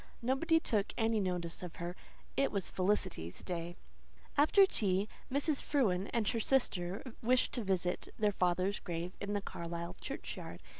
[0.23, 1.95] Nobody took any notice of her.
[2.35, 3.75] It was Felicity's day.
[4.35, 5.61] After tea Mrs.
[5.61, 10.63] Frewen and her sister wished to visit their father's grave in the Carlisle churchyard.